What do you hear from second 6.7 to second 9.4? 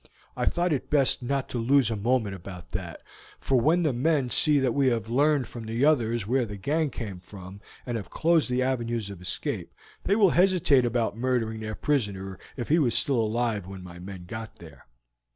came from, and have closed the avenues of